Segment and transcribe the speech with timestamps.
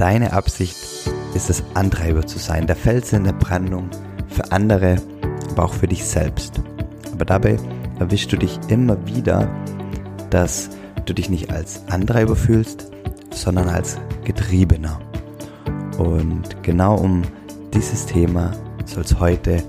[0.00, 0.78] Deine Absicht
[1.34, 3.90] ist es, Antreiber zu sein, der Fels in der Brandung
[4.28, 4.96] für andere,
[5.50, 6.62] aber auch für dich selbst.
[7.12, 7.58] Aber dabei
[7.98, 9.46] erwischst du dich immer wieder,
[10.30, 10.70] dass
[11.04, 12.90] du dich nicht als Antreiber fühlst,
[13.30, 14.98] sondern als Getriebener.
[15.98, 17.20] Und genau um
[17.74, 18.52] dieses Thema
[18.86, 19.62] soll es heute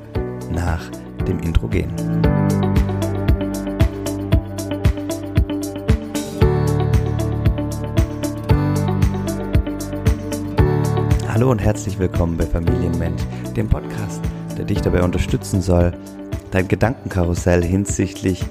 [0.50, 0.90] nach
[1.28, 1.92] dem Intro gehen.
[11.42, 13.24] Hallo und herzlich willkommen bei Familienmensch,
[13.56, 14.22] dem Podcast,
[14.60, 15.92] der dich dabei unterstützen soll,
[16.52, 18.46] dein Gedankenkarussell hinsichtlich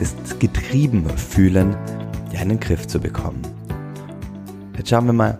[0.00, 1.76] des Getriebenfühlen
[2.32, 3.42] ja, in den Griff zu bekommen.
[4.78, 5.38] Jetzt schauen wir mal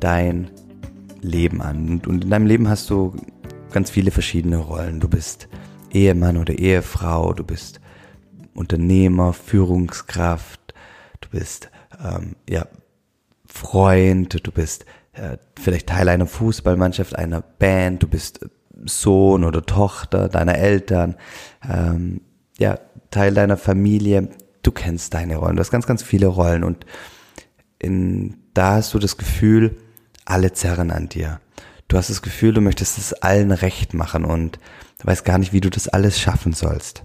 [0.00, 0.50] dein
[1.22, 2.02] Leben an.
[2.06, 3.16] Und in deinem Leben hast du
[3.72, 5.00] ganz viele verschiedene Rollen.
[5.00, 5.48] Du bist
[5.90, 7.80] Ehemann oder Ehefrau, du bist
[8.52, 10.74] Unternehmer, Führungskraft,
[11.22, 11.70] du bist
[12.04, 12.66] ähm, ja,
[13.46, 14.84] Freund, du bist
[15.18, 18.40] äh, vielleicht Teil einer Fußballmannschaft, einer Band, du bist
[18.84, 21.16] Sohn oder Tochter deiner Eltern,
[21.68, 22.20] ähm,
[22.58, 22.78] ja,
[23.10, 24.30] Teil deiner Familie,
[24.62, 26.86] du kennst deine Rollen, du hast ganz, ganz viele Rollen und
[27.78, 29.76] in, da hast du das Gefühl,
[30.24, 31.40] alle zerren an dir.
[31.88, 34.58] Du hast das Gefühl, du möchtest es allen recht machen und
[34.98, 37.02] du weißt gar nicht, wie du das alles schaffen sollst.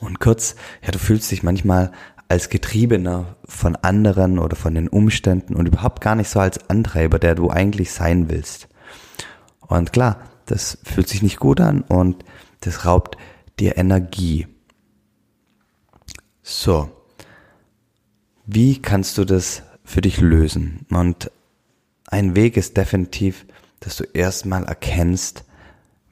[0.00, 1.92] Und kurz, ja, du fühlst dich manchmal
[2.32, 7.18] als Getriebener von anderen oder von den Umständen und überhaupt gar nicht so als Antreiber,
[7.18, 8.68] der du eigentlich sein willst.
[9.60, 12.24] Und klar, das fühlt sich nicht gut an und
[12.60, 13.18] das raubt
[13.60, 14.46] dir Energie.
[16.42, 16.88] So,
[18.46, 20.86] wie kannst du das für dich lösen?
[20.88, 21.30] Und
[22.06, 23.44] ein Weg ist definitiv,
[23.80, 25.44] dass du erstmal erkennst,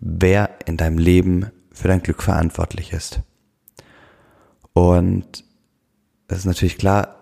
[0.00, 3.20] wer in deinem Leben für dein Glück verantwortlich ist.
[4.74, 5.48] Und
[6.30, 7.16] das ist natürlich klar,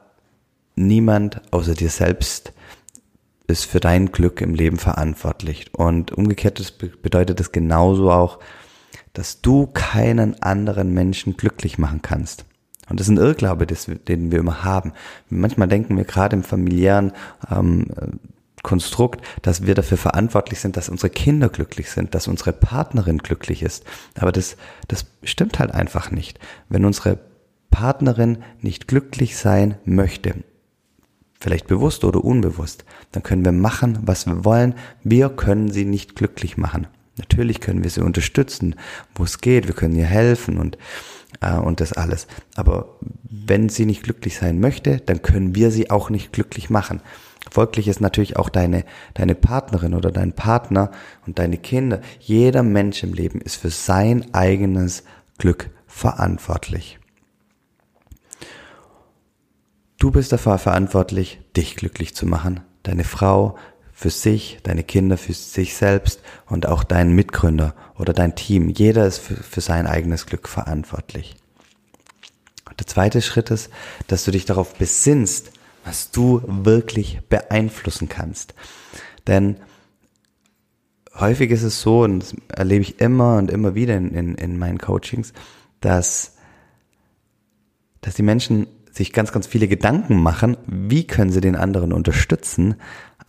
[0.76, 2.52] niemand außer dir selbst
[3.46, 5.72] ist für dein Glück im Leben verantwortlich.
[5.72, 8.38] Und umgekehrt bedeutet das genauso auch,
[9.14, 12.44] dass du keinen anderen Menschen glücklich machen kannst.
[12.90, 14.92] Und das ist ein Irrglaube, den wir immer haben.
[15.30, 17.12] Manchmal denken wir gerade im familiären
[17.50, 17.86] ähm,
[18.62, 23.62] Konstrukt, dass wir dafür verantwortlich sind, dass unsere Kinder glücklich sind, dass unsere Partnerin glücklich
[23.62, 23.84] ist.
[24.18, 26.38] Aber das, das stimmt halt einfach nicht.
[26.68, 27.18] Wenn unsere
[27.78, 30.34] Partnerin nicht glücklich sein möchte,
[31.38, 34.74] vielleicht bewusst oder unbewusst, dann können wir machen, was wir wollen.
[35.04, 36.88] Wir können sie nicht glücklich machen.
[37.18, 38.74] Natürlich können wir sie unterstützen,
[39.14, 39.68] wo es geht.
[39.68, 40.76] Wir können ihr helfen und,
[41.40, 42.26] äh, und das alles.
[42.56, 47.00] Aber wenn sie nicht glücklich sein möchte, dann können wir sie auch nicht glücklich machen.
[47.48, 48.84] Folglich ist natürlich auch deine,
[49.14, 50.90] deine Partnerin oder dein Partner
[51.28, 52.00] und deine Kinder.
[52.18, 55.04] Jeder Mensch im Leben ist für sein eigenes
[55.38, 56.98] Glück verantwortlich.
[59.98, 63.58] Du bist dafür verantwortlich, dich glücklich zu machen, deine Frau
[63.92, 68.68] für sich, deine Kinder für sich selbst und auch deinen Mitgründer oder dein Team.
[68.68, 71.34] Jeder ist für, für sein eigenes Glück verantwortlich.
[72.68, 73.70] Und der zweite Schritt ist,
[74.06, 75.50] dass du dich darauf besinnst,
[75.84, 78.54] was du wirklich beeinflussen kannst.
[79.26, 79.56] Denn
[81.16, 84.58] häufig ist es so, und das erlebe ich immer und immer wieder in, in, in
[84.58, 85.32] meinen Coachings,
[85.80, 86.36] dass,
[88.00, 92.74] dass die Menschen sich ganz, ganz viele Gedanken machen, wie können sie den anderen unterstützen,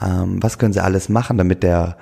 [0.02, 1.98] ähm, was können sie alles machen, damit der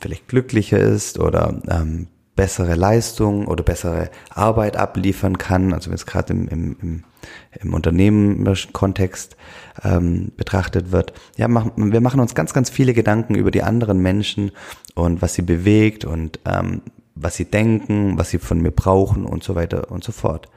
[0.00, 6.06] vielleicht glücklicher ist oder ähm, bessere Leistung oder bessere Arbeit abliefern kann, also wenn es
[6.06, 7.04] gerade im, im, im,
[7.60, 9.36] im unternehmerischen Kontext
[9.82, 11.14] ähm, betrachtet wird.
[11.36, 14.52] Ja, mach, wir machen uns ganz, ganz viele Gedanken über die anderen Menschen
[14.94, 16.82] und was sie bewegt und ähm,
[17.14, 20.48] was sie denken, was sie von mir brauchen und so weiter und so fort.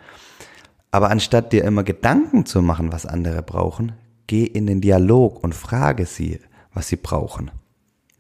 [0.92, 3.94] Aber anstatt dir immer Gedanken zu machen, was andere brauchen,
[4.28, 6.40] geh in den Dialog und frage sie,
[6.74, 7.52] was sie brauchen.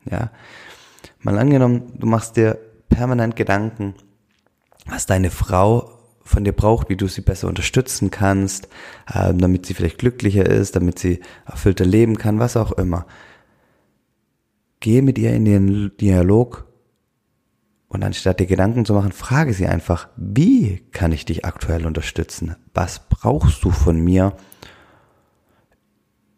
[0.10, 0.32] Ja.
[1.20, 2.58] Mal angenommen, du machst dir
[2.90, 3.96] permanent Gedanken,
[4.86, 8.68] was deine Frau von dir braucht, wie du sie besser unterstützen kannst,
[9.12, 13.08] äh, damit sie vielleicht glücklicher ist, damit sie erfüllter leben kann, was auch immer.
[14.80, 16.69] Geh mit ihr in den Dialog
[17.90, 22.56] und anstatt dir Gedanken zu machen, frage sie einfach, wie kann ich dich aktuell unterstützen?
[22.74, 24.34] Was brauchst du von mir?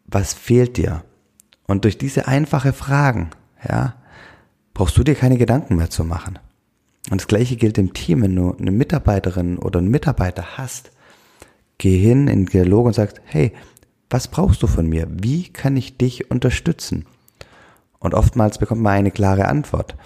[0.06, 1.04] Was fehlt dir?
[1.66, 3.30] Und durch diese einfache Fragen,
[3.68, 3.96] ja,
[4.72, 6.38] brauchst du dir keine Gedanken mehr zu machen.
[7.10, 10.90] Und das gleiche gilt im Team, wenn du eine Mitarbeiterin oder einen Mitarbeiter hast,
[11.76, 13.52] geh hin in den Dialog und sagst, hey,
[14.08, 15.06] was brauchst du von mir?
[15.10, 17.06] Wie kann ich dich unterstützen?
[17.98, 19.96] Und oftmals bekommt man eine klare Antwort.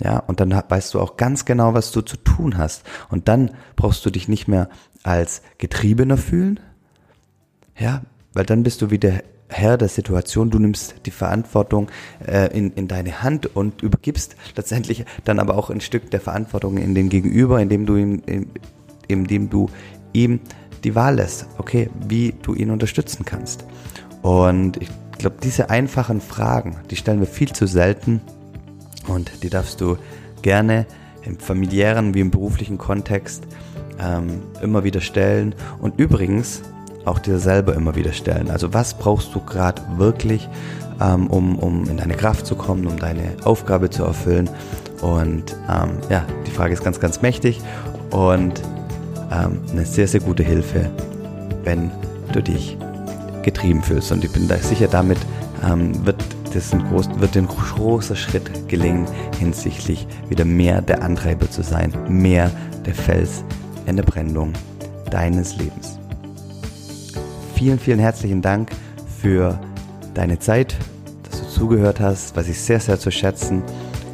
[0.00, 2.82] Ja, und dann weißt du auch ganz genau, was du zu tun hast.
[3.10, 4.68] Und dann brauchst du dich nicht mehr
[5.02, 6.58] als Getriebener fühlen.
[7.78, 8.02] Ja,
[8.32, 11.88] weil dann bist du wieder Herr der Situation, du nimmst die Verantwortung
[12.26, 16.78] äh, in, in deine Hand und übergibst letztendlich dann aber auch ein Stück der Verantwortung
[16.78, 18.50] in den Gegenüber, indem du ihm, in,
[19.06, 19.68] indem du
[20.12, 20.40] ihm
[20.82, 23.64] die Wahl lässt, okay, wie du ihn unterstützen kannst.
[24.22, 24.88] Und ich
[25.18, 28.22] glaube, diese einfachen Fragen, die stellen wir viel zu selten
[29.06, 29.96] und die darfst du
[30.42, 30.86] gerne
[31.22, 33.44] im familiären wie im beruflichen Kontext
[33.98, 35.54] ähm, immer wieder stellen.
[35.80, 36.62] Und übrigens,
[37.04, 38.50] auch dir selber immer wieder stellen.
[38.50, 40.48] Also was brauchst du gerade wirklich,
[41.00, 44.48] ähm, um, um in deine Kraft zu kommen, um deine Aufgabe zu erfüllen?
[45.02, 47.60] Und ähm, ja, die Frage ist ganz, ganz mächtig
[48.10, 48.62] und
[49.30, 50.90] ähm, eine sehr, sehr gute Hilfe,
[51.64, 51.90] wenn
[52.32, 52.78] du dich
[53.42, 54.10] getrieben fühlst.
[54.12, 55.18] Und ich bin da sicher, damit
[55.62, 55.92] ähm,
[56.54, 59.06] wird das ein groß, wird ein großer Schritt gelingen,
[59.38, 62.50] hinsichtlich wieder mehr der Antreiber zu sein, mehr
[62.86, 63.44] der Fels
[63.86, 64.52] in der Brandung
[65.10, 65.98] deines Lebens
[67.64, 68.70] vielen, vielen herzlichen Dank
[69.22, 69.58] für
[70.12, 70.76] deine Zeit,
[71.22, 73.62] dass du zugehört hast, was ich sehr, sehr zu schätzen.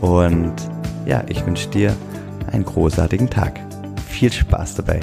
[0.00, 0.54] Und
[1.04, 1.96] ja, ich wünsche dir
[2.52, 3.58] einen großartigen Tag.
[4.08, 5.00] Viel Spaß dabei.